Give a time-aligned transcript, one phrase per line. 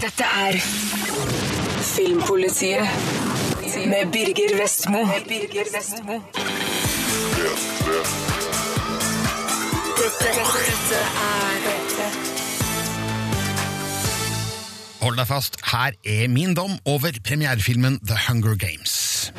[0.00, 0.52] Dette er
[1.82, 2.88] Filmpolitiet
[3.86, 4.98] med Birger Vestmo.
[9.96, 10.28] Dette,
[10.68, 11.56] dette er
[15.00, 19.32] Hold deg fast, her er min dom over premierefilmen The Hunger Games.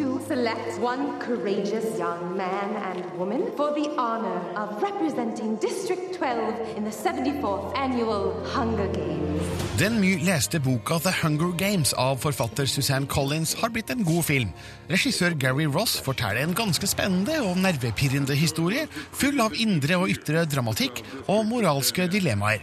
[0.00, 6.14] Come to select one courageous young man and woman for the honor of representing District
[6.14, 9.42] 12 in the 74th annual Hunger Games.
[9.78, 14.24] Den mye leste boka The Hunger Games av forfatter Suzanne Collins har blitt en god
[14.24, 14.50] film.
[14.90, 20.44] Regissør Gary Ross forteller en ganske spennende og nervepirrende historie, full av indre og ytre
[20.44, 22.60] dramatikk og moralske dilemmaer.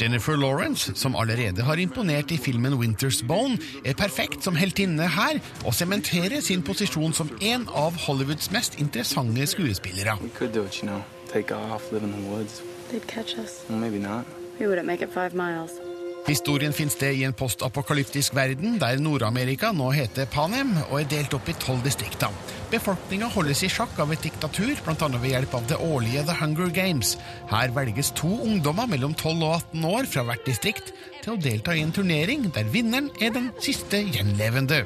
[0.00, 5.40] Jennifer Lawrence, som allerede har imponert i filmen Winter's Bone, er perfekt som heltinne her
[5.64, 10.18] og sementerer sin posisjon som en av Hollywoods mest interessante skuespillere.
[10.22, 11.02] We could do it, you know.
[11.32, 12.62] Take off, live in the woods.
[12.90, 13.64] They'd catch us.
[13.68, 14.24] Well, maybe not.
[14.60, 15.87] We wouldn't make it five miles.
[16.28, 21.32] Historien finner sted i en postapokalyptisk verden der Nord-Amerika nå heter Panem og er delt
[21.32, 22.34] opp i tolv distrikter.
[22.68, 25.08] Befolkninga holdes i sjakk av et diktatur, bl.a.
[25.14, 27.14] ved hjelp av det årlige The Hunger Games.
[27.48, 31.74] Her velges to ungdommer mellom 12 og 18 år fra hvert distrikt til å delta
[31.76, 34.84] i en turnering der vinneren er den siste gjenlevende.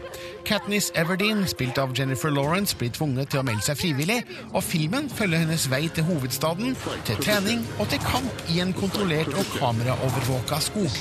[0.49, 4.19] Katniss Everdeen, spilt av Jennifer Lawrence, blir tvunget til å melde seg frivillig,
[4.53, 6.75] og filmen følger hennes vei til hovedstaden,
[7.09, 10.99] til trening og til kamp i en kontrollert og kameraovervåka skog.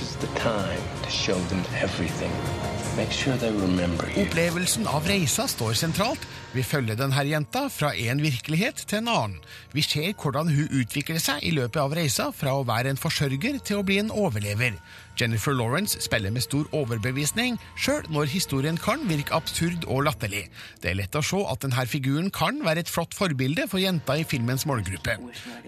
[4.22, 6.32] Opplevelsen av reisa står sentralt.
[6.52, 9.38] Vi følger denne jenta fra en virkelighet til en annen.
[9.72, 13.62] Vi ser hvordan hun utvikler seg i løpet av reisa fra å være en forsørger
[13.64, 14.76] til å bli en overlever.
[15.20, 20.44] Jennifer Lawrence spiller med stor overbevisning, sjøl når historien kan virke absurd og latterlig.
[20.84, 24.18] Det er lett å se at denne figuren kan være et flott forbilde for jenta
[24.20, 25.16] i filmens målgruppe.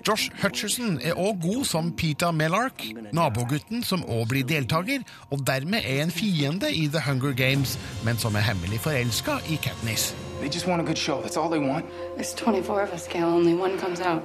[0.04, 2.84] Josh Hutcherson er òg god som Peta Melark,
[3.16, 8.20] nabogutten som òg blir deltaker, og dermed er en fiende i The Hunger Games, men
[8.20, 10.12] som er hemmelig forelska i Katniss.
[10.44, 11.22] They just want a good show.
[11.22, 11.86] That's all they want.
[12.18, 13.28] There's 24 of us, Gail.
[13.28, 14.24] Only one comes out.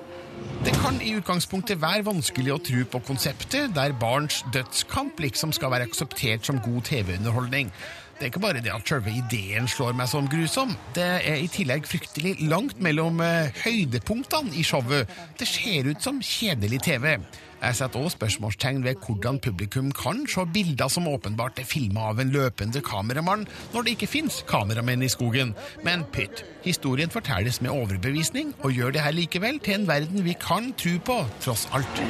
[0.65, 5.71] Det kan i utgangspunktet være vanskelig å tro på konseptet der barns dødskamp liksom skal
[5.71, 7.71] være akseptert som god TV-underholdning.
[8.19, 10.75] Det er ikke bare det at selve ideen slår meg som grusom.
[10.99, 15.07] Det er i tillegg fryktelig langt mellom eh, høydepunktene i showet.
[15.39, 17.13] Det ser ut som kjedelig TV.
[17.59, 22.21] Jeg setter også spørsmålstegn ved hvordan publikum kan se bilder som åpenbart er filma av
[22.23, 25.55] en løpende kameramann, når det ikke fins kameramenn i skogen.
[25.83, 30.37] Men pytt, historien fortelles med overbevisning, og gjør det her likevel til en verden vi
[30.39, 32.03] kan tro på, tross alt.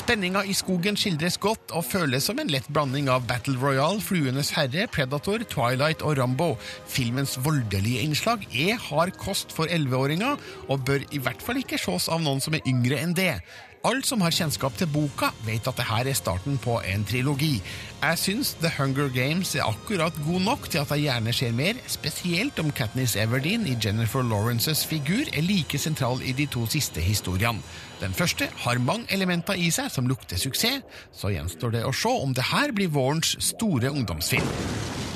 [0.00, 4.54] Spenninga i skogen skildres godt og føles som en lett blanding av Battle Royale, Fluenes
[4.56, 6.54] herre, Predator, Twilight og Rambo.
[6.88, 10.40] Filmens voldelige innslag er hard kost for 11-åringer,
[10.70, 13.34] og bør i hvert fall ikke ses av noen som er yngre enn det.
[13.80, 17.62] Alle som har kjennskap til boka, vet at dette er starten på en trilogi.
[18.02, 21.80] Jeg syns The Hunger Games er akkurat god nok til at jeg gjerne ser mer,
[21.88, 27.00] spesielt om Katniss Everdeen i Jennifer Lawrences figur er like sentral i de to siste
[27.00, 27.64] historiene.
[28.02, 30.84] Den første har mange elementer i seg som lukter suksess,
[31.16, 35.09] så gjenstår det å se om det her blir vårens store ungdomsfilm.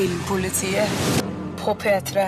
[0.00, 0.88] Filmpolitiet
[1.60, 2.22] på P3.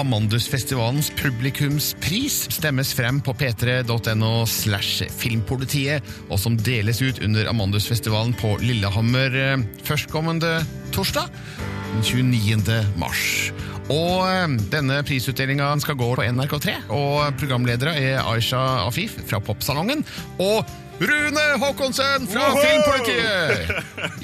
[0.00, 6.00] Amandusfestivalens publikumspris stemmes frem på p3.no slash filmpolitiet,
[6.30, 10.62] og som deles ut under Amandusfestivalen på Lillehammer eh, førstkommende
[10.96, 11.28] torsdag,
[11.92, 12.80] den 29.
[12.96, 13.26] mars.
[13.92, 20.08] Og eh, denne prisutdelinga skal gå på NRK3, og programledere er Aisha Afif fra Popsalongen
[20.40, 20.64] og
[21.00, 23.45] Rune Håkonsen fra Filmpolitiet!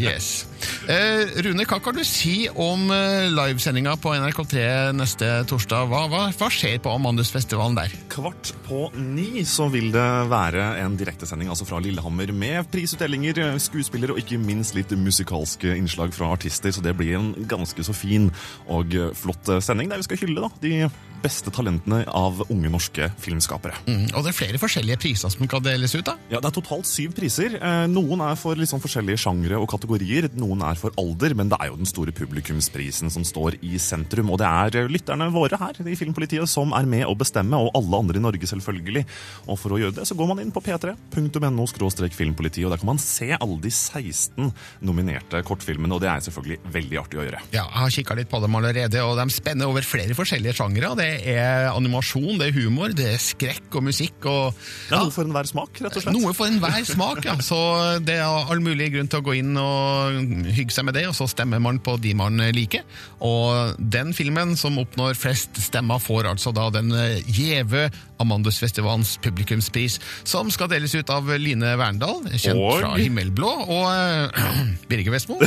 [0.01, 0.47] Yes.
[0.91, 4.65] Eh, Rune, hva kan du si om eh, livesendinga på NRK3
[4.97, 5.91] neste torsdag?
[5.91, 7.95] Hva, hva, hva skjer på Amandusfestivalen der?
[8.13, 14.17] Kvart på ni så vil det være en direktesending altså fra Lillehammer med prisutdelinger, skuespillere
[14.17, 16.73] og ikke minst litt musikalske innslag fra artister.
[16.75, 18.31] Så det blir en ganske så fin
[18.71, 20.77] og flott sending der vi skal hylle da, de
[21.23, 23.77] beste talentene av unge norske filmskapere.
[23.87, 26.17] Mm, og det er flere forskjellige priser som kan deles ut, da?
[26.33, 27.57] Ja, Det er totalt syv priser.
[27.57, 30.29] Eh, Noen er for sånn forskjellige sjangre og kategorier.
[30.39, 34.33] Noen er for alder, men det er jo den store publikumsprisen som står i sentrum.
[34.35, 38.03] Og det er lytterne våre her i Filmpolitiet som er med å bestemme, og alle
[38.03, 39.05] andre i Norge selvfølgelig.
[39.47, 41.67] Og for å gjøre det så går man inn på p3.no
[42.13, 44.51] filmpolitiet, og der kan man se alle de 16
[44.85, 47.43] nominerte kortfilmene, og det er selvfølgelig veldig artig å gjøre.
[47.55, 50.93] Ja, jeg har kikka litt på dem allerede, og de spenner over flere forskjellige sjangre.
[50.93, 54.27] og Det er animasjon, det er humor, det er skrekk og musikk.
[54.27, 54.55] og
[54.91, 56.17] er noe for enhver smak, rett og slett.
[56.17, 57.37] Noe for enhver smak, ja.
[57.45, 57.59] Så
[58.05, 61.17] det er all mulig grunn til å gå inn og hygge seg med det, og
[61.19, 62.87] så stemmer man på de man liker.
[63.25, 66.93] Og den filmen som oppnår flest stemmer, får altså da den
[67.29, 67.89] gjeve
[68.23, 69.99] Amandusfestivalens publikumspris,
[70.29, 75.39] som skal deles ut av Line Verndal, kjent Og- fra Himmelblå, og uh, Birger Vestmo,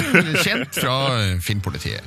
[0.43, 0.97] kjent fra
[1.43, 2.03] Filmpolitiet.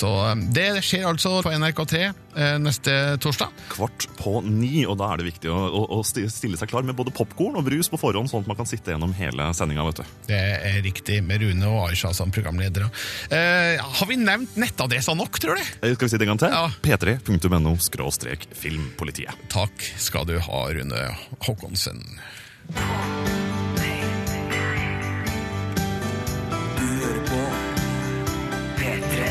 [0.00, 3.50] Så eh, det skjer altså på NRK3 eh, neste torsdag.
[3.72, 6.94] Kvart på ni, og da er det viktig å, å, å stille seg klar med
[6.96, 9.84] både popkorn og brus på forhånd, sånn at man kan sitte gjennom hele sendinga.
[9.90, 10.14] vet du.
[10.30, 10.38] Det
[10.70, 12.86] er riktig, med Rune og Aisha som programledere.
[13.34, 15.64] Eh, har vi nevnt nettadressa nok, tror du?
[15.82, 16.54] Skal vi si det en gang til?
[16.54, 16.70] Ja.
[16.86, 19.34] p3.no skråstrek filmpolitiet.
[19.52, 21.16] Takk skal du ha, Rune
[21.46, 22.20] Håkonsen.
[26.76, 27.40] Du hører på
[28.80, 29.28] P3.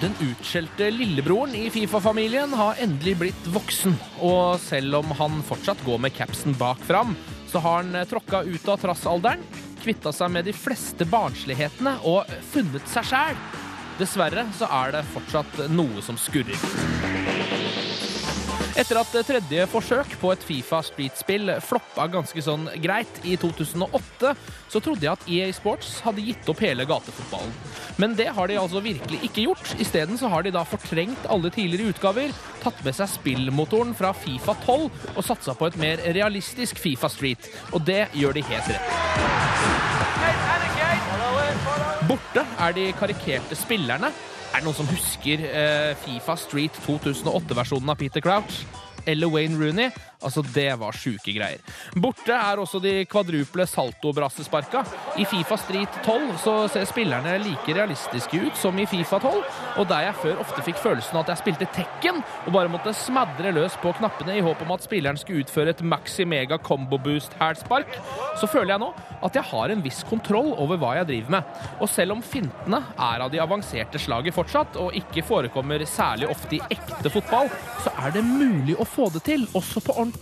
[0.00, 3.94] Den utskjelte lillebroren i Fifa-familien har endelig blitt voksen.
[4.20, 7.14] Og selv om han fortsatt går med capsen bak fram,
[7.48, 9.46] så har han eh, tråkka ut av trassalderen,
[9.84, 13.38] kvitta seg med de fleste barnslighetene og funnet seg sjæl.
[13.98, 16.58] Dessverre så er det fortsatt noe som skurrer.
[18.74, 24.32] Etter at tredje forsøk på et Fifa Street-spill floppa ganske sånn greit i 2008,
[24.72, 27.54] så trodde jeg at EA Sports hadde gitt opp hele gatefotballen.
[28.02, 29.76] Men det har de altså virkelig ikke gjort.
[29.78, 34.58] Isteden så har de da fortrengt alle tidligere utgaver, tatt med seg spillmotoren fra Fifa
[34.66, 37.46] 12 og satsa på et mer realistisk Fifa Street.
[37.70, 39.73] Og det gjør de helt rett
[42.08, 44.10] Borte er de karikerte spillerne.
[44.52, 48.58] Er det noen som husker eh, Fifa Street 2008-versjonen av Peter Crouch?
[49.08, 49.88] Eller Wayne Rooney?
[50.24, 51.60] Altså, det var sjuke greier.
[52.00, 54.84] Borte er også de kvadruple saltobrassesparka.
[55.20, 59.42] I Fifa Street 12 så ser spillerne like realistiske ut som i Fifa 12,
[59.80, 62.94] og der jeg før ofte fikk følelsen av at jeg spilte Tekken og bare måtte
[62.96, 66.98] smadre løs på knappene i håp om at spilleren skulle utføre et maxi mega combo
[67.00, 67.90] boost hælspark,
[68.40, 68.90] så føler jeg nå
[69.24, 71.62] at jeg har en viss kontroll over hva jeg driver med.
[71.80, 76.58] Og selv om fintene er av de avanserte slaget fortsatt, og ikke forekommer særlig ofte
[76.58, 77.50] i ekte fotball,
[77.84, 80.13] så er det mulig å få det til, også på ordentlig.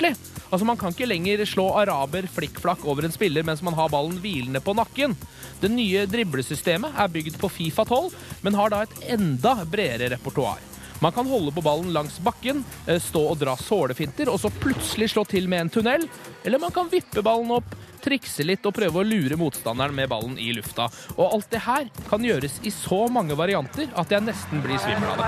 [0.52, 4.18] Altså Man kan ikke lenger slå araber flikkflakk over en spiller mens man har ballen
[4.20, 5.16] hvilende på nakken.
[5.62, 8.12] Det nye driblesystemet er bygd på Fifa 12,
[8.42, 10.60] men har da et enda bredere repertoar.
[11.02, 15.10] Man kan holde på ballen langs bakken, eh, stå og dra sålefinter, og så plutselig
[15.10, 16.08] slå til med en tunnel.
[16.44, 20.38] Eller man kan vippe ballen opp, trikse litt og prøve å lure motstanderen med ballen
[20.38, 20.86] i lufta.
[21.16, 25.10] Og alt det her kan gjøres i så mange varianter at jeg nesten blir svimmel
[25.10, 25.24] av det.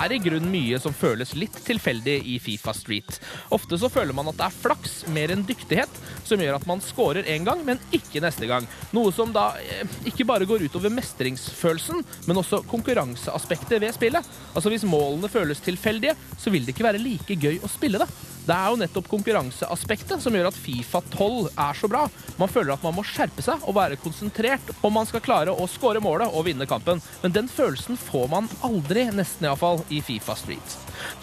[0.00, 3.18] Er i grunnen mye som føles litt tilfeldig i Fifa Street.
[3.54, 6.82] Ofte så føler man at det er flaks mer enn dyktighet som gjør at man
[6.84, 8.68] scorer én gang, men ikke neste gang.
[8.96, 14.26] Noe som da eh, ikke bare går utover mestringsfølelsen, men også konkurranseaspektet ved spillet.
[14.54, 18.08] Altså Hvis målene føles tilfeldige, så vil det ikke være like gøy å spille det.
[18.50, 22.00] Det er jo nettopp konkurranseaspektet som gjør at Fifa 12 er så bra.
[22.40, 25.68] Man føler at man må skjerpe seg og være konsentrert om man skal klare å
[25.70, 26.98] score målet og vinne kampen.
[27.22, 30.74] Men den følelsen får man aldri, nesten iallfall, i Fifa Street.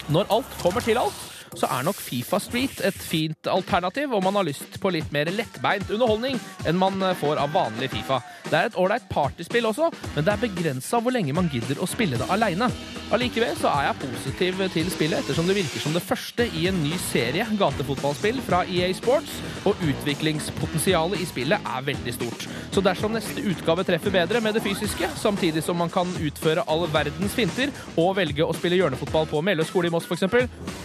[0.08, 1.18] Når alt kommer til alt,
[1.52, 5.28] så er nok Fifa Street et fint alternativ om man har lyst på litt mer
[5.28, 8.22] lettbeint underholdning enn man får av vanlig Fifa.
[8.48, 11.90] Det er et ålreit partyspill også, men det er begrensa hvor lenge man gidder å
[11.92, 12.70] spille det aleine.
[13.08, 16.76] Allikevel så er jeg positiv til spillet, ettersom det virker som det første i en
[16.82, 22.44] ny serie gatefotballspill fra EA Sports, og utviklingspotensialet i spillet er veldig stort.
[22.74, 26.84] Så dersom neste utgave treffer bedre med det fysiske, samtidig som man kan utføre all
[26.92, 30.28] verdens finter og velge å spille hjørnefotball på Meløy skole i Moss f.eks.,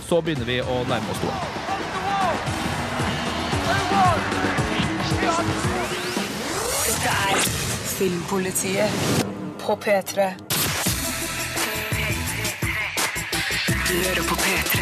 [0.07, 1.36] så begynner vi å nærme oss noe.
[6.88, 7.45] Dette er
[8.00, 9.24] Filmpolitiet
[9.59, 10.52] på P3.
[13.93, 14.79] Du hører på P3.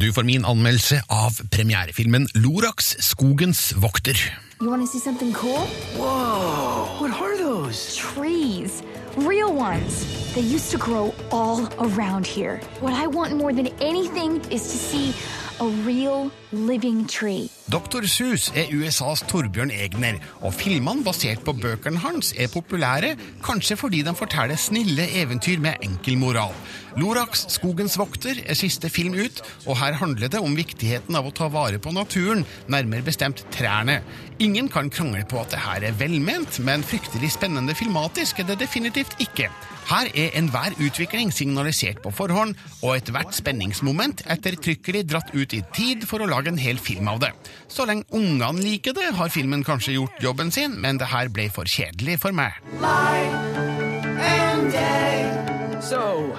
[0.00, 4.18] Du får min anmeldelse av premierefilmen Lorax, skogens vokter.
[4.60, 5.62] You want to see something cool?
[5.94, 7.94] Whoa, what are those?
[7.94, 8.82] Trees.
[9.16, 10.02] Real ones.
[10.34, 12.60] They used to grow all around here.
[12.80, 15.14] What I want more than anything is to see
[15.60, 17.48] a real living tree.
[17.72, 18.06] Dr.
[18.06, 24.02] Sus er USAs Torbjørn Egner, og filmene basert på bøkene hans er populære, kanskje fordi
[24.06, 26.54] de forteller snille eventyr med enkel moral.
[27.00, 31.34] Lorax, skogens vokter, er siste film ut, og her handler det om viktigheten av å
[31.34, 34.02] ta vare på naturen, nærmere bestemt trærne.
[34.44, 38.60] Ingen kan krangle på at det her er velment, men fryktelig spennende filmatisk er det
[38.66, 39.48] definitivt ikke.
[39.88, 46.06] Her er enhver utvikling signalisert på forhånd, og ethvert spenningsmoment ettertrykkelig dratt ut i tid
[46.08, 47.32] for å lage en hel film av det.
[47.68, 51.48] Så lenge ungene liker det, har filmen kanskje gjort jobben sin, men det her ble
[51.52, 52.56] for kjedelig for meg.
[55.82, 56.32] So,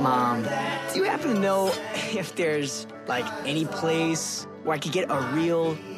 [0.00, 1.70] Mom, do you happen to know
[2.16, 5.97] if there's, like, any place where I could?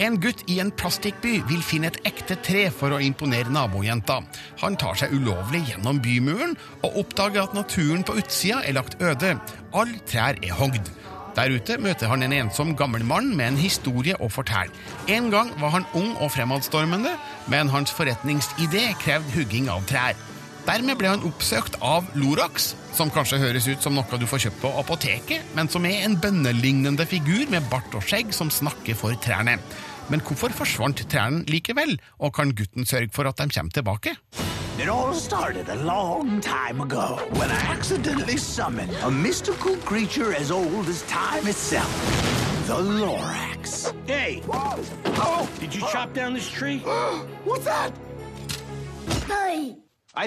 [0.00, 4.20] En gutt i en plastikkby vil finne et ekte tre for å imponere nabojenta.
[4.62, 9.36] Han tar seg ulovlig gjennom bymuren og oppdager at naturen på utsida er lagt øde.
[9.72, 10.90] Alle trær er hogd.
[11.36, 14.74] Der ute møter han en ensom gammel mann med en historie å fortelle.
[15.08, 17.14] En gang var han ung og fremadstormende,
[17.52, 20.18] men hans forretningsidé krevde hugging av trær.
[20.70, 24.60] Dermed ble han oppsøkt av Lorax, som kanskje høres ut som noe du får kjøpt
[24.62, 29.18] på apoteket, men som er en bønnelignende figur med bart og skjegg som snakker for
[29.18, 29.56] trærne.
[30.14, 34.14] Men hvorfor forsvant trærne likevel, og kan gutten sørge for at de kommer tilbake?
[34.78, 40.52] It all started a long time ago when I accidentally summoned a mystical creature as
[40.52, 41.90] old as time itself.
[42.68, 43.92] The Lorax.
[44.06, 44.40] Hey!
[44.46, 45.48] Oh!
[45.58, 46.78] Did you chop down this tree?
[47.44, 47.90] What's that?
[50.10, 50.26] I.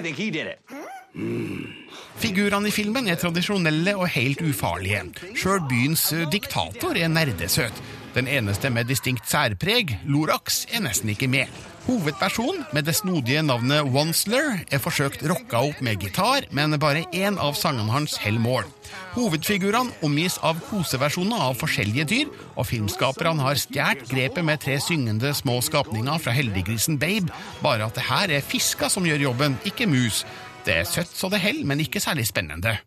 [2.23, 5.01] Figurene i filmen er tradisjonelle og helt ufarlige.
[5.35, 7.81] Sjøl byens eh, diktator er nerdesøt.
[8.13, 11.49] Den eneste med distinkt særpreg, Lorax, er nesten ikke med.
[11.87, 17.39] Hovedpersonen, med det snodige navnet Wonsler, er forsøkt rocka opp med gitar, men bare én
[17.41, 18.69] av sangene hans holder mål.
[19.15, 25.33] Hovedfigurene omgis av koseversjoner av forskjellige dyr, og filmskaperne har stjålet grepet med tre syngende
[25.33, 27.33] små skapninger fra heldiggrisen Babe,
[27.65, 30.21] bare at det her er fisker som gjør jobben, ikke mus.
[30.63, 32.77] Det er søtt så det holder, men ikke særlig spennende.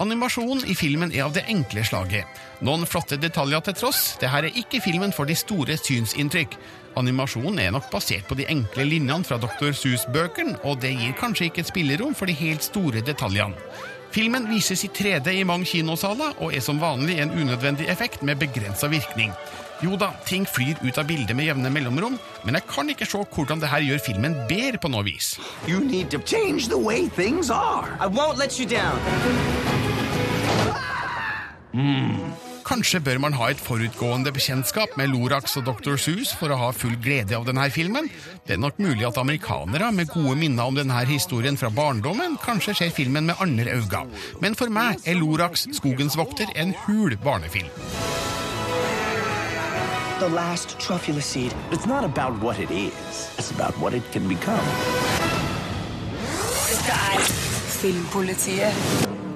[0.00, 2.38] Animasjonen i filmen er av det enkle slaget.
[2.64, 6.56] Noen flotte detaljer til tross, det her er ikke filmen for de store synsinntrykk.
[6.96, 9.74] Animasjonen er nok basert på de enkle linjene fra Dr.
[9.76, 13.60] Seuss-bøkene, og det gir kanskje ikke et spillerom for de helt store detaljene.
[14.10, 18.40] Filmen vises i 3D i mange kinosaler, og er som vanlig en unødvendig effekt med
[18.40, 19.36] begrensa virkning.
[19.80, 23.22] Jo da, ting flyr ut av bildet med jevne mellomrom, men jeg kan ikke se
[23.32, 25.38] hvordan det her gjør filmen bedre på noe vis.
[25.68, 27.96] You need to change the way things are.
[28.00, 29.00] I won't let you down.
[32.70, 35.96] Kanskje bør man ha et forutgående bekjentskap med Lorax og Dr.
[35.98, 38.06] Seuss for å ha full glede av denne filmen.
[38.46, 42.76] Det er nok mulig at amerikanere med gode minner om denne historien fra barndommen kanskje
[42.78, 44.06] ser filmen med andre øyne.
[44.44, 47.74] Men for meg er Lorax Skogens vokter en hul barnefilm.
[50.20, 51.54] The last truffula seed.
[51.72, 53.32] It's not about what it is.
[53.38, 54.66] It's about what it can become.
[56.68, 57.22] Dette er
[57.80, 58.74] Filmpolitiet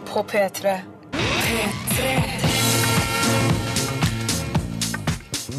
[0.04, 0.74] på P3.
[1.16, 2.10] P3.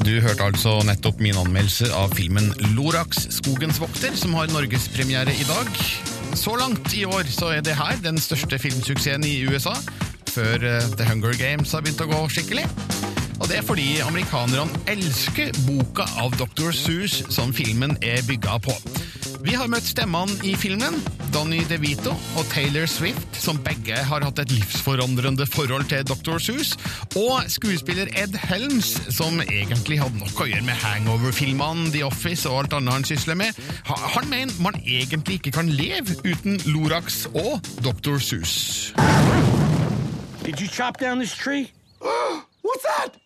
[0.06, 5.50] Du hørte altså nettopp min anmeldelse av filmen Lorax Skogens vokter, som har norgespremiere i
[5.50, 5.74] dag.
[6.38, 9.74] Så langt i år så er det her den største filmsuksessen i USA,
[10.30, 12.70] før eh, The Hunger Games har begynt å gå skikkelig.
[13.46, 16.72] Og det er fordi amerikanerne elsker boka av Dr.
[16.74, 18.74] Seuss som filmen er bygga på.
[19.46, 20.96] Vi har møtt stemmene i filmen,
[21.30, 26.40] Donny DeVito og Taylor Swift, som begge har hatt et livsforandrende forhold til Dr.
[26.42, 26.72] Seuss,
[27.22, 32.64] og skuespiller Ed Helms, som egentlig hadde nok å gjøre med hangover-filmene, The Office og
[32.64, 33.60] alt annet han sysler med.
[34.16, 38.18] Han mener man egentlig ikke kan leve uten Lorax og Dr.
[38.18, 38.90] Seuss.
[40.42, 41.70] Did you chop down this tree?
[42.66, 43.22] What's that?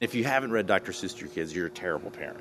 [0.00, 0.92] If you haven't read Dr.
[0.92, 2.40] Seuss to your kids, you're a terrible parent.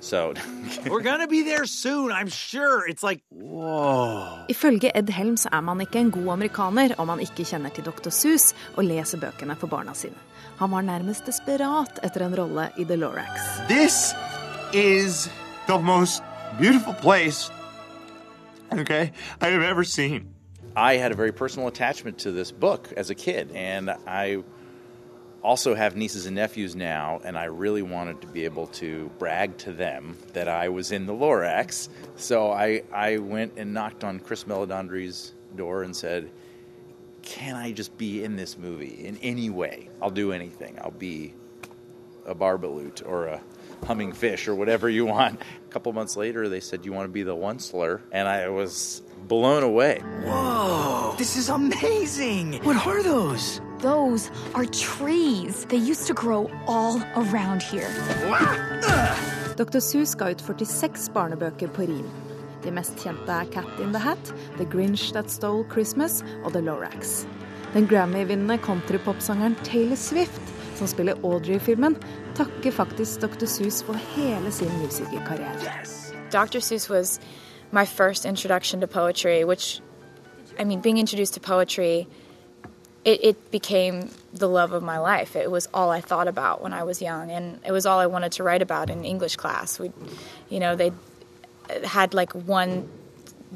[0.00, 0.34] So,
[0.90, 2.88] We're gonna be there soon, I'm sure.
[2.88, 4.46] It's like, whoa.
[4.48, 8.10] Ifølge Ed Helms er man ikke en god amerikaner om man ikke kjenner til Dr.
[8.10, 10.16] Seuss og leser bøkene for barna sine.
[10.58, 13.40] Han var nærmest desperat etter en rolle i The Lorax.
[13.68, 14.14] This
[14.72, 15.28] is
[15.66, 16.22] the most
[16.58, 17.50] beautiful place,
[18.72, 20.34] okay, I have ever seen.
[20.76, 24.42] I had a very personal attachment to this book as a kid, and I
[25.42, 29.56] also have nieces and nephews now, and I really wanted to be able to brag
[29.58, 31.88] to them that I was in the Lorax.
[32.16, 36.30] So I, I went and knocked on Chris Melodondri's door and said,
[37.22, 39.88] Can I just be in this movie in any way?
[40.02, 40.78] I'll do anything.
[40.80, 41.34] I'll be
[42.26, 43.40] a barbaloot or a
[43.86, 45.40] humming fish or whatever you want.
[45.40, 48.00] A couple months later, they said, You want to be the Onceler?
[48.12, 50.00] And I was blown away.
[50.24, 52.54] Whoa, this is amazing.
[52.62, 53.60] What are those?
[53.82, 55.64] Those are trees.
[55.66, 57.88] They used to grow all around here.
[59.56, 59.80] Dr.
[59.80, 62.08] Seuss ga ut 46 barnebøker på rim.
[62.62, 66.60] De mest kjente er Cat in the Hat, The Grinch That Stole Christmas og The
[66.60, 67.26] Lorax.
[67.74, 70.42] Den Grammy-vinnende countrypopsangeren Taylor Swift,
[70.76, 71.96] som spiller Audrey i filmen,
[72.34, 73.46] takker faktisk Dr.
[73.46, 75.86] Seuss for hele sin musikerkarriere.
[76.32, 76.60] Dr.
[76.60, 77.20] Seuss was
[77.72, 79.80] my first introduction to poetry, which
[80.58, 82.06] I mean, being introduced to poetry,
[83.04, 85.36] it, it became the love of my life.
[85.36, 88.06] It was all I thought about when I was young, and it was all I
[88.06, 89.78] wanted to write about in English class.
[89.78, 89.90] We,
[90.48, 90.92] you know, they
[91.84, 92.88] had like one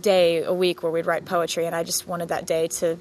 [0.00, 2.98] day a week where we'd write poetry, and I just wanted that day to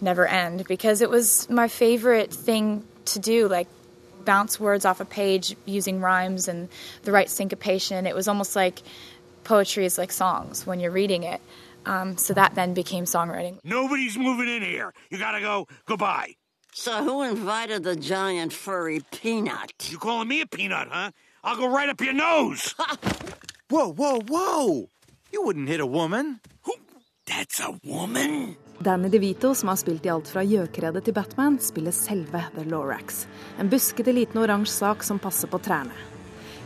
[0.00, 3.48] never end because it was my favorite thing to do.
[3.48, 3.68] Like
[4.24, 6.68] bounce words off a page using rhymes and
[7.02, 8.06] the right syncopation.
[8.06, 8.82] It was almost like
[9.44, 11.40] poetry is like songs when you're reading it.
[11.86, 13.58] Um, so that then became songwriting.
[13.64, 14.92] Nobody's moving in here.
[15.10, 15.66] You gotta go.
[15.86, 16.34] Goodbye.
[16.72, 19.90] So who invited the giant furry peanut?
[19.90, 21.10] You calling me a peanut, huh?
[21.42, 22.74] I'll go right up your nose.
[23.70, 24.88] whoa, whoa, whoa!
[25.32, 26.40] You wouldn't hit a woman.
[26.62, 26.74] Who?
[27.26, 28.56] That's a woman?
[28.78, 33.26] Danny DeVito, som har spilt i alt fra gjøkeredet til Batman, spiller selve The Lorax.
[33.58, 35.92] En buskete liten oransje sak som passer på trærne.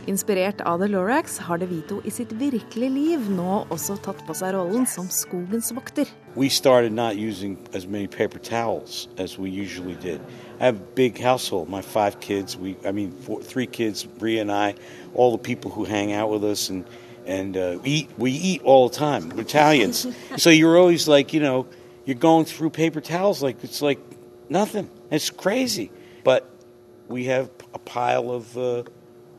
[0.07, 4.51] Inspirert av The Lorax har DeVito i sitt virkelige liv nå også tatt på seg
[4.53, 6.05] rollen som skogens vokter.
[6.35, 10.21] We started not using as many paper towels as we usually did.
[10.59, 11.69] I have a big household.
[11.69, 12.55] My five kids.
[12.55, 14.03] We, I mean, four, three kids.
[14.05, 14.75] Bria and I.
[15.15, 16.85] All the people who hang out with us and
[17.25, 18.09] and uh, eat.
[18.15, 19.29] We eat all the time.
[19.29, 20.05] We're Italians,
[20.37, 21.65] so you're always like, you know,
[22.05, 23.99] you're going through paper towels like it's like
[24.49, 24.87] nothing.
[25.09, 25.89] It's crazy,
[26.23, 26.47] but
[27.07, 28.55] we have a pile of.
[28.55, 28.83] Uh,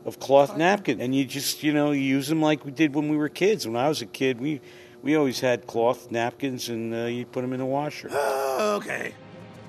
[0.07, 3.09] of cloth napkin, and you just you know you use them like we did when
[3.09, 3.67] we were kids.
[3.67, 4.61] When I was a kid, we
[5.03, 8.09] we always had cloth napkins, and uh, you put them in the washer.
[8.77, 9.11] okay.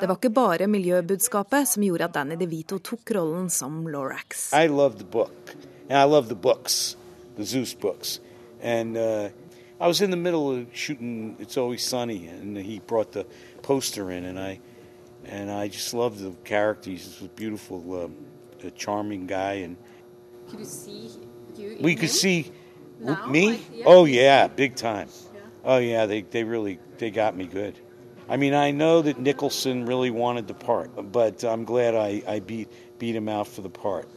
[0.00, 4.52] Det var ikke bare miljøbudskapet som gjorde at Danny DeVito tok rollen som Lorax.
[4.54, 5.56] I love the book,
[5.88, 6.96] and I love the books,
[7.36, 8.20] the Zeus books,
[8.62, 9.28] and uh,
[9.80, 13.26] I was in the middle of shooting "It's Always Sunny," and he brought the
[13.62, 14.60] poster in, and I
[15.24, 17.06] and I just loved the characters.
[17.06, 18.04] It was beautiful.
[18.04, 18.27] Um,
[18.64, 19.76] a charming guy, and
[20.50, 21.10] Could you see
[21.56, 21.76] you?
[21.80, 22.08] we in could him?
[22.08, 22.52] see
[23.00, 23.48] Now, me.
[23.50, 23.84] like, yeah?
[23.86, 25.08] Oh yeah, big time.
[25.64, 27.78] Oh yeah, they they really they got me good.
[28.28, 32.40] I mean, I know that Nicholson really wanted the part, but I'm glad I, I
[32.40, 34.08] beat beat him out for the part.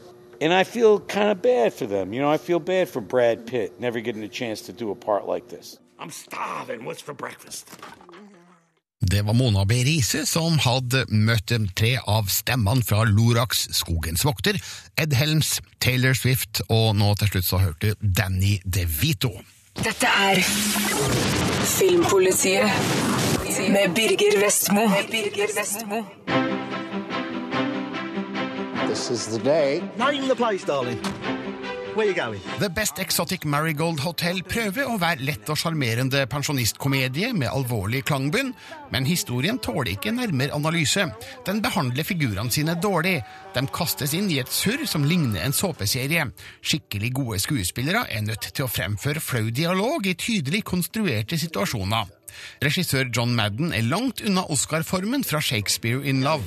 [0.41, 2.13] And I feel kind of bad for them.
[2.13, 4.95] You know, I feel bad for Brad Pitt never getting a chance to do a
[4.95, 5.77] part like this.
[5.99, 6.83] I'm starving.
[6.83, 7.69] What's for breakfast?
[9.11, 9.73] Det var Mona B.
[9.83, 14.55] Riise som hadde møtt tre av stemmene fra Lorax, Skogens vokter,
[14.95, 19.33] Ed Helms, Taylor Swift, og nå til slutt så hørte du Danny DeVito.
[19.83, 20.39] Dette er
[21.73, 22.71] Filmpolitiet
[23.75, 24.87] med Birger Vestmo.
[25.11, 26.05] Birger Vestmo.
[28.87, 29.83] This is the day.
[29.97, 30.99] Name the place, darling.
[31.91, 38.53] The Best Exotic Marigold Hotel prøver å være lett og sjarmerende pensjonistkomedie med alvorlig klangbunn,
[38.93, 41.03] men historien tåler ikke nærmere analyse.
[41.47, 43.17] Den behandler figurene sine dårlig.
[43.51, 46.29] De kastes inn i et surr som ligner en såpeserie.
[46.63, 52.20] Skikkelig gode skuespillere er nødt til å fremføre flau dialog i tydelig konstruerte situasjoner.
[52.63, 56.43] Regissør John Madden er langt unna Oscar-formen fra Shakespeare in Love.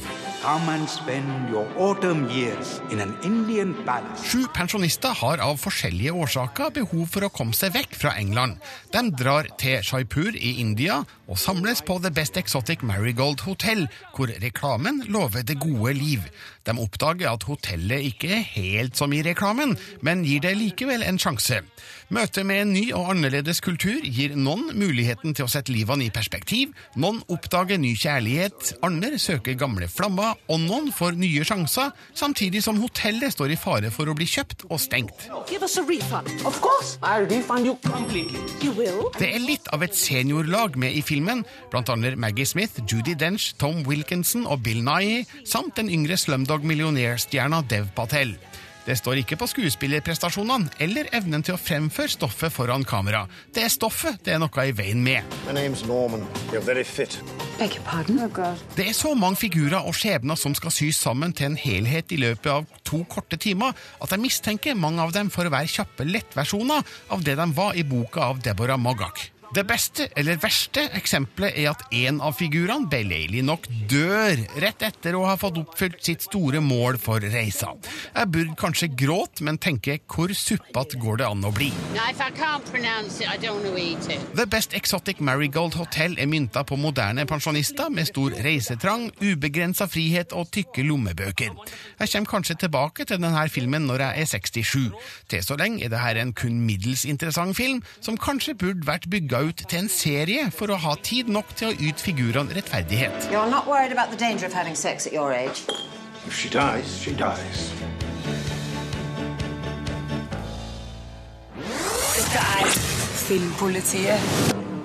[4.25, 8.59] Sju pensjonister har av forskjellige årsaker behov for å komme seg vekk fra England.
[8.92, 14.29] De drar til Shaipur i India og samles på The Best Exotic Marigold Hotel, hvor
[14.44, 16.29] reklamen lover det gode liv.
[16.64, 21.20] De oppdager at hotellet ikke er helt som i reklamen, men gir det likevel en
[21.20, 21.62] sjanse.
[22.12, 26.12] Møtet med en ny og annerledes kultur gir noen muligheten til å sette livene i
[26.14, 32.62] perspektiv, noen oppdager ny kjærlighet, andre søker gamle flammer, og noen får nye sjanser, samtidig
[32.64, 35.26] som hotellet står i fare for å bli kjøpt og stengt.
[39.18, 43.52] Det er litt av et seniorlag med i filmen, blant annet Maggie Smith, Judy Dench,
[43.58, 48.37] Tom Wilkinson og Bill Nye, samt den yngre Slumdog-millionærstjerna Dev Patel.
[48.85, 53.25] Det står ikke på skuespillerprestasjonene eller evnen til å fremføre stoffet foran kamera.
[53.55, 55.25] Det er stoffet det er noe i veien med.
[55.47, 56.27] My name's Norman.
[56.53, 57.16] You're very fit.
[57.59, 58.18] Beg your pardon?
[58.20, 62.12] Oh, Det er så mange figurer og skjebner som skal sys sammen til en helhet
[62.12, 65.70] i løpet av to korte timer, at jeg mistenker mange av dem for å være
[65.70, 66.83] kjappe lettversjoner
[67.14, 69.31] av det de var i boka av Deborah Mogak.
[69.54, 75.14] Det beste, eller verste, eksempelet er at en av figurene beleilig nok dør rett etter
[75.14, 77.70] å ha fått oppfylt sitt store mål for reisa.
[78.16, 81.68] Jeg burde kanskje gråte, men tenker hvor suppete går det an å bli?
[83.74, 84.24] It.
[84.34, 90.34] The Best Exotic Marigold Hotel er mynta på moderne pensjonister med stor reisetrang, ubegrensa frihet
[90.34, 91.54] og tykke lommebøker.
[92.00, 94.90] Jeg kommer kanskje tilbake til denne filmen når jeg er 67.
[95.30, 99.43] Til så lenge er dette en kun middels interessant film, som kanskje burde vært bygga
[99.48, 103.28] ut til en serie for å ha tid nok til å yte figurene rettferdighet.
[103.33, 105.64] You're not worried about the danger of having sex at your age?
[106.26, 107.70] If she dies, she dies.
[112.14, 112.74] Dette er
[113.24, 114.20] Filmpolitiet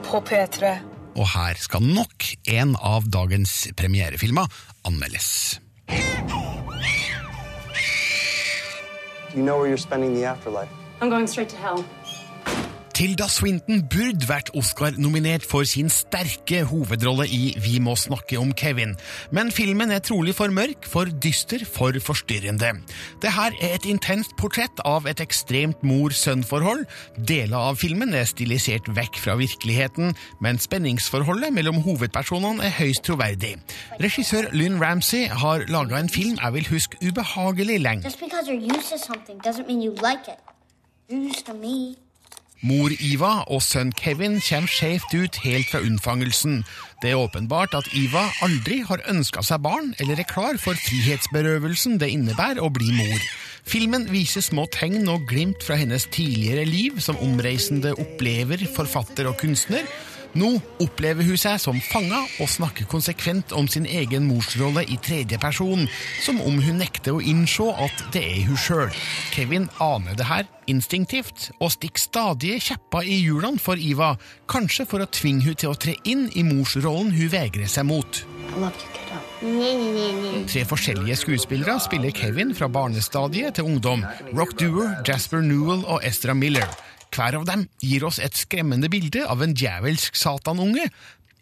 [0.06, 0.78] på P3.
[1.20, 4.48] og her skal nok en av dagens premierefilmer
[4.88, 5.60] anmeldes.
[9.36, 10.70] You know where you're spending the afterlife?
[11.02, 11.84] I'm going straight to hell.
[13.00, 18.98] Tilda Swinton burde vært Oscar-nominert for sin sterke hovedrolle i Vi må snakke om Kevin,
[19.32, 22.74] men filmen er trolig for mørk, for dyster, for forstyrrende.
[23.24, 26.84] Det her er et intenst portrett av et ekstremt mor-sønn-forhold.
[27.16, 30.12] Deler av filmen er stilisert vekk fra virkeligheten,
[30.44, 33.54] men spenningsforholdet mellom hovedpersonene er høyst troverdig.
[34.04, 38.04] Regissør Lynn Ramsey har laga en film jeg vil huske ubehagelig lenge.
[38.12, 40.44] Just because you're used to something doesn't mean you like it.
[41.08, 41.96] You're used to me.
[42.60, 46.58] Mor Iva og sønn Kevin kommer skjevt ut helt fra unnfangelsen.
[47.00, 51.96] Det er åpenbart at Iva aldri har ønska seg barn, eller er klar for frihetsberøvelsen
[52.02, 53.24] det innebærer å bli mor.
[53.64, 59.40] Filmen viser små tegn og glimt fra hennes tidligere liv som omreisende opplever, forfatter og
[59.40, 59.88] kunstner.
[60.38, 60.52] Nå
[60.84, 65.88] opplever hun seg som fanga og snakker konsekvent om sin egen morsrolle i tredje person,
[66.22, 68.94] som om hun nekter å innse at det er hun sjøl.
[69.34, 74.14] Kevin aner det her instinktivt og stikker stadige kjepper i hjulene for Iva,
[74.50, 78.22] kanskje for å tvinge hun til å tre inn i morsrollen hun vegrer seg mot.
[80.50, 84.06] Tre forskjellige skuespillere spiller Kevin fra barnestadiet til ungdom.
[84.38, 86.70] Rock Doer, Jasper Newell og Estra Miller.
[87.16, 90.90] Hver av dem gir oss et skremmende bilde av en djevelsk satanunge.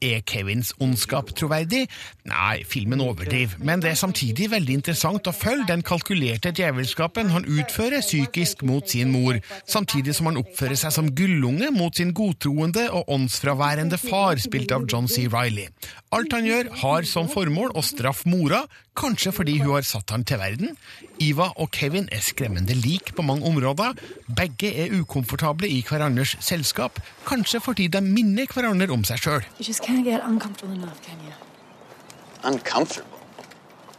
[0.02, 1.88] Er Kevins ondskap troverdig?
[2.30, 7.48] Nei, filmen overdriver, men det er samtidig veldig interessant å følge den kalkulerte djevelskapen han
[7.50, 12.86] utfører psykisk mot sin mor, samtidig som han oppfører seg som gullunge mot sin godtroende
[12.94, 15.26] og åndsfraværende far, spilt av John C.
[15.34, 15.72] Riley.
[16.14, 18.62] Alt han gjør, har som formål å straffe mora,
[18.98, 20.78] kanskje fordi hun har satt han til verden.
[21.22, 23.98] Iva og Kevin er skremmende lik på mange områder.
[24.38, 29.46] Begge er ukomfortable i hverandres selskap, kanskje fordi de minner hverandre om seg sjøl.
[29.88, 31.34] You just can't get uncomfortable enough, can you?
[32.44, 33.20] Uncomfortable?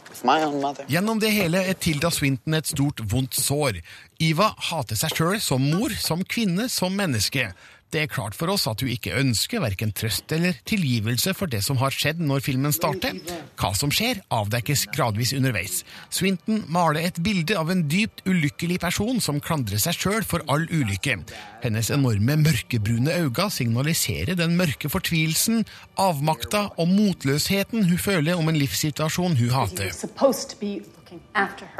[0.09, 0.85] With my own mother?
[0.87, 3.81] Gjennom det hele er Tilda Swinton et stort, vondt sår.
[4.21, 7.53] Iva hater seg sjøl som mor, som kvinne, som menneske.
[7.89, 11.63] Det er klart for oss at hun ikke ønsker verken trøst eller tilgivelse for det
[11.65, 13.17] som har skjedd når filmen starter.
[13.57, 15.81] Hva som skjer, avdekkes gradvis underveis.
[16.13, 20.67] Swinton maler et bilde av en dypt ulykkelig person som klandrer seg sjøl for all
[20.69, 21.17] ulykke.
[21.65, 25.65] Hennes enorme mørkebrune øyne signaliserer den mørke fortvilelsen,
[25.97, 29.89] avmakta og motløsheten hun føler om en livssituasjon hun hater.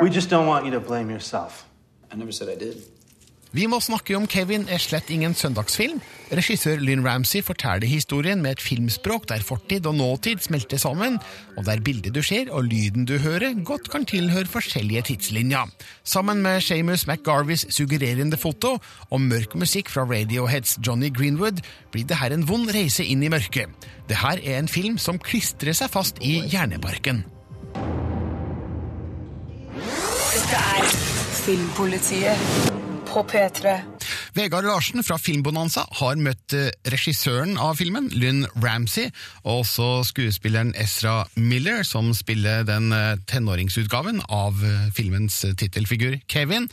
[0.02, 1.66] We just don't want you to blame yourself.
[2.12, 2.99] I never said I did.
[3.50, 5.98] Vi må snakke om Kevin er slett ingen søndagsfilm.
[6.38, 11.18] Regissør Lynn Ramsey forteller historien med et filmspråk der fortid og nåtid smelter sammen,
[11.58, 15.66] og der bildet du ser og lyden du hører, godt kan tilhøre forskjellige tidslinjer.
[16.04, 18.76] Sammen med Shamus McGarveys suggererende foto
[19.10, 23.32] og mørk musikk fra Radioheads Johnny Greenwood blir det her en vond reise inn i
[23.34, 23.74] mørket.
[24.10, 27.26] Det her er en film som klistrer seg fast i hjernebarken.
[30.30, 30.94] Dette er
[31.40, 32.78] Filmpolitiet
[33.10, 33.80] på P3.
[34.38, 39.10] Vegard Larsen fra Filmbonanza har møtt eh, regissøren av filmen, Lynn Ramsey,
[39.42, 46.70] og også skuespilleren Ezra Miller, som spiller den eh, tenåringsutgaven av eh, filmens tittelfigur Kevin.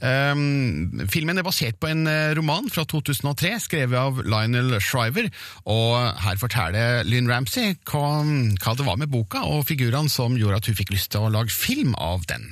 [0.00, 5.28] Um, filmen er basert på en roman fra 2003, skrevet av Lionel Shriver,
[5.68, 8.22] og her forteller Lynn Ramsey hva,
[8.62, 11.34] hva det var med boka og figurene som gjorde at hun fikk lyst til å
[11.34, 12.48] lage film av den.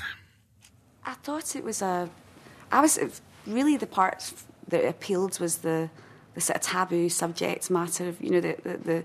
[1.08, 2.10] I thought it was a.
[2.70, 2.98] I was
[3.46, 4.32] really the part
[4.68, 5.90] that appealed was the
[6.34, 9.04] the sort of taboo subject matter of you know the the, the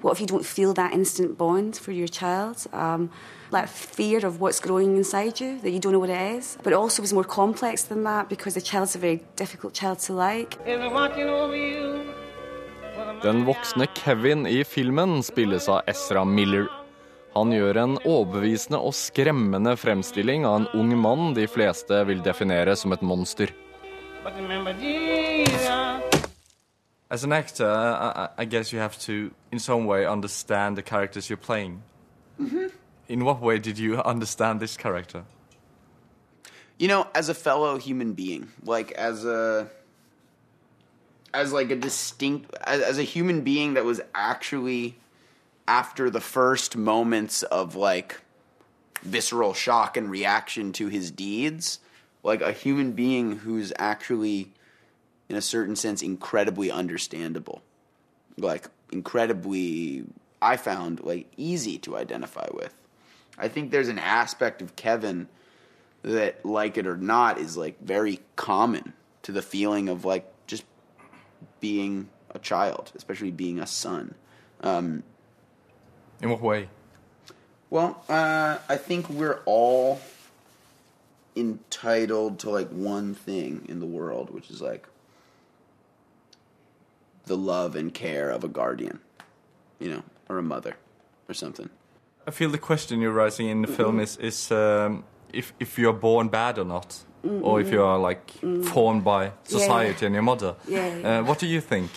[0.00, 3.10] what if you don't feel that instant bond for your child um,
[3.50, 6.72] like fear of what's growing inside you that you don't know what it is but
[6.72, 10.12] it also was more complex than that because the child's a very difficult child to
[10.12, 10.58] like
[13.22, 16.66] Den voksne Kevin i filmen spilles av Ezra Miller.
[17.34, 22.74] Han gjør en overbevisende og skremmende fremstilling av en ung mann de fleste vil definere
[22.76, 23.52] som et monster.
[24.22, 25.68] But remember Jesus.
[27.10, 31.28] As an actor, I, I guess you have to, in some way, understand the characters
[31.28, 31.82] you're playing.
[32.40, 32.72] Mhm.
[33.08, 35.24] In what way did you understand this character?
[36.78, 39.68] You know, as a fellow human being, like as a
[41.34, 44.96] as like a distinct as, as a human being that was actually
[45.66, 48.20] after the first moments of like
[49.02, 51.78] visceral shock and reaction to his deeds,
[52.22, 54.52] like a human being who's actually
[55.28, 57.62] in a certain sense incredibly understandable.
[58.36, 60.04] Like incredibly
[60.40, 62.74] I found like easy to identify with.
[63.38, 65.28] I think there's an aspect of Kevin
[66.02, 70.64] that like it or not is like very common to the feeling of like just
[71.60, 74.14] being a child, especially being a son.
[74.60, 75.02] Um,
[76.20, 76.68] In what way?
[77.70, 80.00] Well, uh, I think we're all
[81.36, 84.86] entitled to like one thing in the world, which is like
[87.26, 89.00] the love and care of a guardian,
[89.78, 90.76] you know, or a mother,
[91.28, 91.70] or something.
[92.26, 95.92] I feel the question you're raising in the film is is um, if if you're
[95.92, 98.30] born bad or not, or if you are like
[98.64, 100.54] formed by society and your mother.
[100.68, 101.20] Yeah, yeah.
[101.20, 101.90] Uh, what do you think?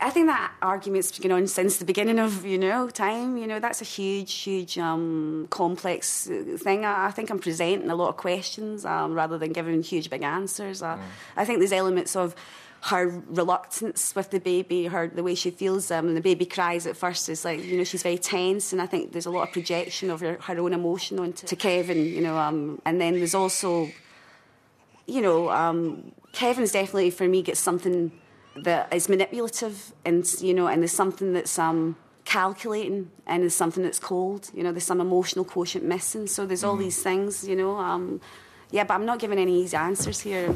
[0.00, 3.36] I think that argument's been going on since the beginning of you know time.
[3.36, 6.84] You know that's a huge, huge, um, complex uh, thing.
[6.84, 10.22] I, I think I'm presenting a lot of questions um, rather than giving huge, big
[10.22, 10.82] answers.
[10.82, 10.98] Uh,
[11.36, 12.34] I think there's elements of
[12.82, 16.86] her reluctance with the baby, her the way she feels them, and the baby cries
[16.86, 19.48] at first is like you know she's very tense, and I think there's a lot
[19.48, 22.04] of projection of her, her own emotion onto to Kevin.
[22.04, 23.88] You know, um, and then there's also
[25.06, 28.10] you know, um, Kevin's definitely for me gets something
[28.62, 33.82] that is manipulative, and you know, and there's something that's um, calculating, and there's something
[33.82, 34.50] that's cold.
[34.54, 36.26] You know, there's some emotional quotient missing.
[36.26, 37.46] So there's all these things.
[37.46, 38.20] You know, um,
[38.70, 40.54] yeah, but I'm not giving any easy answers here.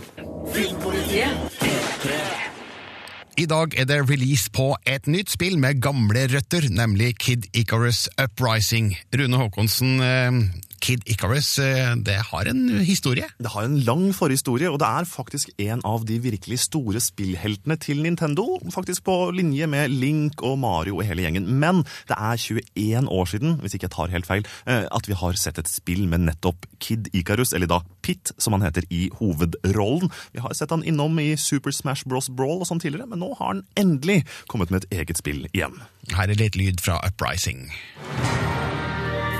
[3.38, 8.08] I dag er det release på et nytt spill med gamle røtter, nemlig Kid Icarus
[8.18, 8.96] Uprising.
[9.14, 10.32] Rune Haakonsen, eh,
[10.80, 13.26] Kid Icarus, eh, det har en historie?
[13.38, 17.76] Det har en lang forhistorie, og det er faktisk en av de virkelig store spillheltene
[17.82, 18.58] til Nintendo.
[18.72, 21.48] Faktisk på linje med Link og Mario og hele gjengen.
[21.48, 25.18] Men det er 21 år siden, hvis ikke jeg tar helt feil, eh, at vi
[25.18, 29.10] har sett et spill med nettopp Kid Icarus, eller da Pit, som han heter i
[29.18, 30.10] hovedrollen.
[30.32, 32.28] Vi har sett han innom i Super Smash Bros.
[32.28, 35.82] Brawl og sånn tidligere, men nå har han endelig kommet med et eget spill igjen.
[36.14, 37.68] Her er litt lyd fra Uprising.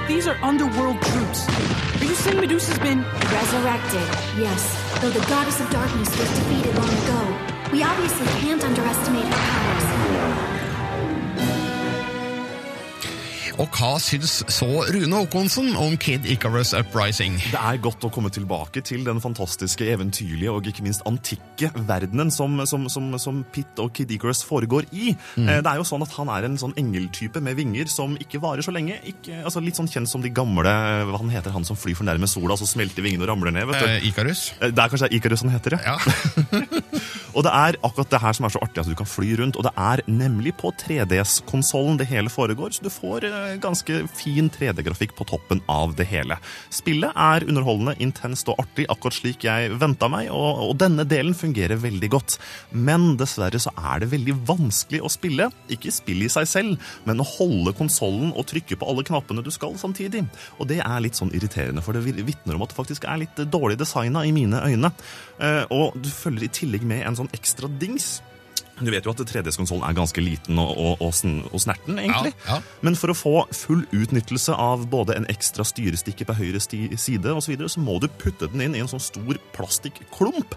[0.08, 1.46] These are underworld troops.
[2.00, 5.00] Are you saying Medusa's been Resurrected, yes.
[5.02, 9.97] Though the goddess of darkness was defeated long ago, we obviously can't underestimate her powers.
[13.58, 17.40] Og hva syns så Rune Håkonsen om Kid Icarus Uprising?
[17.50, 22.30] Det er godt å komme tilbake til den fantastiske, eventyrlige og ikke minst antikke verdenen
[22.30, 25.10] som, som, som, som Pitt og Kid Icarus foregår i.
[25.34, 25.48] Mm.
[25.50, 28.38] Eh, Det er jo sånn at Han er en sånn engeltype med vinger som ikke
[28.44, 29.00] varer så lenge.
[29.10, 30.70] Ikke, altså Litt sånn kjent som de gamle
[31.10, 33.66] Hva han heter han som flyr for nærme sola, så smelter vingene og ramler ned?
[33.72, 33.88] vet du?
[33.96, 34.52] Eh, Icarus?
[34.62, 35.98] Eh, Det er kanskje Icarus han heter, ja.
[37.38, 39.54] og det er akkurat det her som er så artig, at du kan fly rundt.
[39.60, 44.48] Og det er nemlig på 3DS-konsollen det hele foregår, så du får eh, ganske fin
[44.50, 46.40] 3D-grafikk på toppen av det hele.
[46.74, 51.36] Spillet er underholdende, intenst og artig, akkurat slik jeg venta meg, og, og denne delen
[51.38, 52.38] fungerer veldig godt.
[52.74, 55.50] Men dessverre så er det veldig vanskelig å spille.
[55.70, 59.52] Ikke spill i seg selv, men å holde konsollen og trykke på alle knappene du
[59.54, 60.24] skal samtidig.
[60.58, 63.46] Og det er litt sånn irriterende, for det vitner om at det faktisk er litt
[63.46, 64.90] dårlig designa i mine øyne.
[65.38, 68.22] Eh, Og du følger i tillegg med en sånn ekstra dings.
[68.80, 71.14] Du vet jo at 3DS-konsollen er ganske liten og, og, og,
[71.52, 72.34] og snerten, egentlig.
[72.46, 72.78] Ja, ja.
[72.86, 77.42] Men for å få full utnyttelse av både en ekstra styrestikke på høyre side og
[77.44, 80.56] så, videre, så må du putte den inn i en sånn stor plastikklump.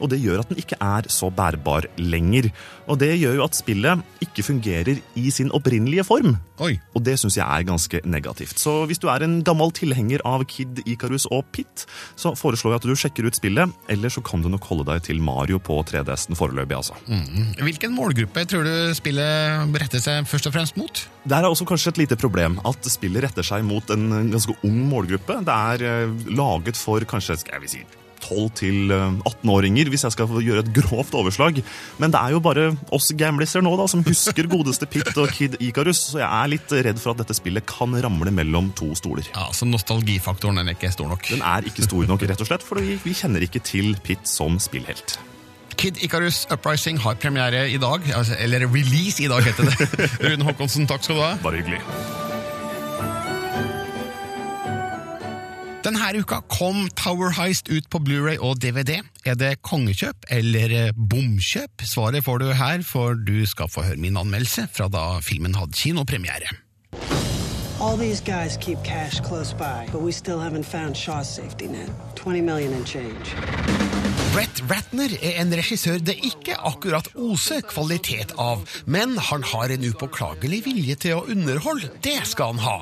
[0.00, 2.50] Og det gjør at den ikke er så bærbar lenger.
[2.90, 6.36] Og det gjør jo at spillet ikke fungerer i sin opprinnelige form.
[6.62, 6.76] Oi.
[6.96, 8.60] Og det syns jeg er ganske negativt.
[8.60, 11.86] Så hvis du er en gammel tilhenger av Kid Icarus og Pit,
[12.18, 15.06] så foreslår jeg at du sjekker ut spillet, eller så kan du nok holde deg
[15.08, 16.98] til Mario på 3DS-en foreløpig, altså.
[17.06, 17.51] Mm.
[17.60, 21.02] Hvilken målgruppe tror du spillet retter seg først og fremst mot?
[21.28, 24.78] Der er også kanskje et lite problem at spillet retter seg mot en ganske ung
[24.90, 25.40] målgruppe.
[25.46, 27.82] Det er eh, laget for kanskje skal jeg si,
[28.22, 31.58] 12 til eh, 18-åringer, hvis jeg skal gjøre et grovt overslag.
[32.02, 35.58] Men det er jo bare oss gamliser nå da, som husker godeste Pitt og Kid
[35.62, 39.26] Icarus, så jeg er litt redd for at dette spillet kan ramle mellom to stoler.
[39.34, 41.26] Ja, Så nostalgifaktoren er ikke stor nok?
[41.32, 44.30] Den er ikke stor nok, rett og slett, for vi, vi kjenner ikke til Pitt
[44.30, 45.18] som spillhelt.
[45.82, 48.04] Kid Icarus Uprising har premiere i dag.
[48.14, 49.88] Altså, eller release i dag, heter det.
[50.30, 51.32] Rune Håkonsen, takk skal du ha.
[51.42, 51.80] Bare hyggelig.
[55.82, 59.00] Denne uka kom Tower Heist ut på Blu-ray og DVD.
[59.26, 61.82] Er det kongekjøp eller eh, bomkjøp?
[61.82, 65.74] Svaret får du her, for du skal få høre min anmeldelse fra da filmen hadde
[65.74, 66.54] kinopremiere.
[67.82, 71.90] All these guys keep cash close by, but we still haven't found Shaw's safety net.
[72.14, 73.34] 20 million and change.
[74.32, 79.82] Brett Ratner er en regissør det ikke akkurat oser kvalitet av, men han har en
[79.84, 81.90] upåklagelig vilje til å underholde.
[82.00, 82.76] Det skal han ha.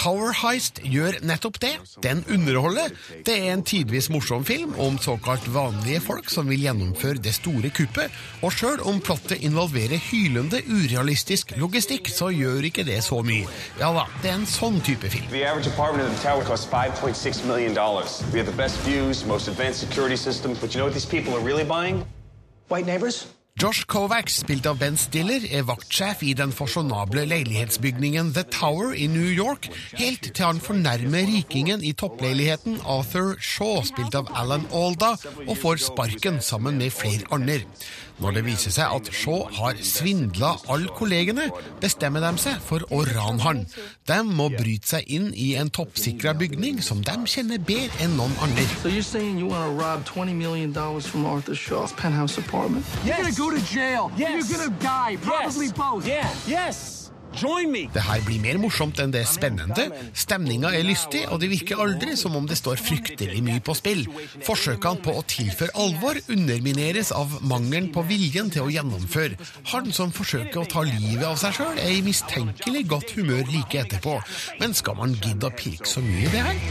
[0.00, 1.74] Tower Heist gjør nettopp det.
[2.06, 2.94] Den underholder.
[3.26, 7.68] Det er en tidvis morsom film om såkalt vanlige folk som vil gjennomføre det store
[7.76, 8.08] kuppet,
[8.40, 13.44] og sjøl om plottet involverer hylende urealistisk logistikk, så gjør ikke det så mye.
[13.82, 15.28] Ja da, det er en sånn type film.
[15.30, 17.74] The average apartment in the tower costs $5.6 million.
[18.32, 21.34] We have the best views, most advanced security systems, but you know what these people
[21.34, 22.04] are really buying?
[22.68, 23.26] White neighbors?
[23.54, 29.06] Josh Kovacs, spilt av Ben Stiller, er vaktsjef i den fasjonable leilighetsbygningen The Tower i
[29.06, 35.12] New York, helt til han fornærmer rikingen i toppleiligheten Arthur Shaw, spilt av Alan Alda,
[35.46, 37.60] og får sparken sammen med flere andre.
[38.22, 41.48] Når det viser seg at Shaw har svindla alle kollegene,
[41.82, 43.64] bestemmer de seg for å rane han.
[44.06, 48.36] De må bryte seg inn i en toppsikra bygning som de kjenner bedre enn noen
[48.46, 48.66] andre.
[48.82, 50.72] So you're saying you want to rob $20 million
[51.02, 52.86] from Arthur Shaw's penthouse apartment?
[53.04, 54.12] You're going to go to jail.
[54.16, 54.48] Yes.
[54.50, 55.16] You're to die.
[55.20, 55.72] Probably Yes.
[55.72, 56.06] both.
[56.06, 56.30] Yeah.
[56.46, 56.93] Yes.
[57.40, 57.74] Join.
[57.94, 59.88] Det her blir mer morsomt enn det er spennende.
[60.14, 64.04] Stemninga er lystig, og det virker aldri som om det står fryktelig mye på spill.
[64.46, 69.38] Forsøkene på å tilføre alvor undermineres av mangelen på viljen til å gjennomføre.
[69.72, 73.82] Han som forsøker å ta livet av seg sjøl, er i mistenkelig godt humør like
[73.82, 74.18] etterpå.
[74.62, 76.64] Men skal man gidde å pirke så mye i det her?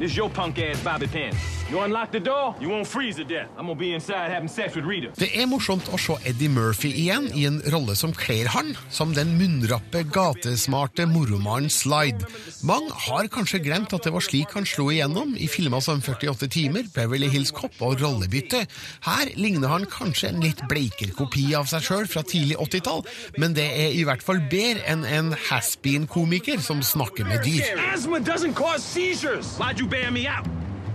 [0.00, 1.34] This your punk ass bobby pin.
[1.70, 3.48] You unlock the door, you won't freeze to death.
[3.58, 5.12] I'm gonna be inside having sex with Rita.
[5.14, 9.12] Det er morsomt å se Eddie Murphy igjen i en rolle som kler han, som
[9.14, 12.24] den munnrappe, gatesmarte moromannen Slide.
[12.66, 16.48] Mange har kanskje glemt at det var slik han slo igjennom i filmer som 48
[16.48, 18.64] timer, Beverly Hills Cop og Rollebytte.
[19.04, 23.04] Her ligner han kanskje en litt bleikere kopi av seg sjøl fra tidlig 80-tall,
[23.36, 27.68] men det er i hvert fall bedre enn en has-been-komiker som snakker med dyr.
[27.92, 29.54] Asthma doesn't cause seizures.
[29.60, 30.46] Why'd you bail me out?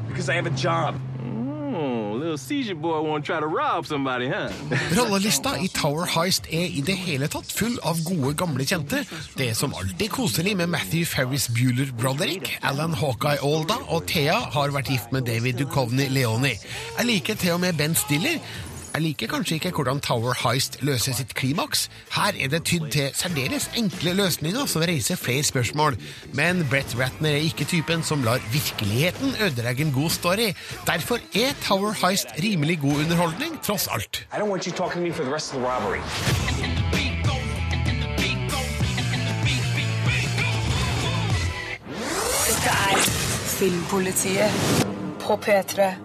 [0.08, 0.96] Because I have a job.
[1.76, 4.48] Oh, little seizure boy wanna try to rob somebody, huh?
[4.96, 9.02] Rollelista i Tower Heist er i det hele tatt full av gode, gamle kjente.
[9.36, 14.38] Det er som alltid koselig med Matthew Ferris Bueller Broderick, Alan Hawkeye Alda og Thea
[14.56, 16.56] har vært gift med David Duchovny Leoni.
[16.96, 18.40] Jeg liker til og med Ben Stiller.
[18.96, 21.90] Jeg liker kanskje ikke hvordan Tower Heist løser sitt klimaks.
[22.16, 25.98] Her er det tydd til særdeles enkle løsninger som reiser flere spørsmål.
[26.34, 30.48] Men Brett Ratner er ikke typen som lar virkeligheten ødelegge en god story.
[30.88, 34.28] Derfor er Tower Heist rimelig god underholdning, tross alt.
[34.32, 36.00] I don't want you talking to me for the rest of the robbery.
[42.48, 42.98] Dette er
[43.60, 44.52] Filmpolitiet
[45.20, 46.05] på P3.